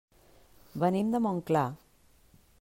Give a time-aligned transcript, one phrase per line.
[0.85, 1.65] Venim de Montclar.